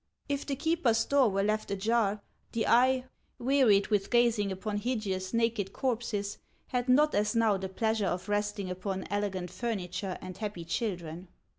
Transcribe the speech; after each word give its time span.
If 0.27 0.47
the 0.47 0.55
keeper's 0.55 1.05
door 1.05 1.29
were 1.29 1.43
left 1.43 1.69
ajar, 1.69 2.23
the 2.53 2.65
eye, 2.65 3.05
wearied 3.37 3.89
with 3.89 4.09
gazing 4.09 4.51
upon 4.51 4.77
hideous, 4.79 5.31
naked 5.31 5.73
corpses, 5.73 6.39
had 6.69 6.89
not 6.89 7.13
as 7.13 7.35
now 7.35 7.57
the 7.57 7.69
pleasure 7.69 8.07
of 8.07 8.27
resting 8.27 8.71
upon 8.71 9.05
elegant 9.11 9.51
furniture 9.51 10.17
and 10.19 10.39
happy 10.39 10.65
children. 10.65 11.27